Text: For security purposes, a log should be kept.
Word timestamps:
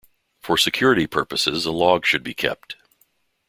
For 0.39 0.57
security 0.57 1.05
purposes, 1.05 1.67
a 1.67 1.71
log 1.71 2.07
should 2.07 2.23
be 2.23 2.33
kept. 2.33 2.75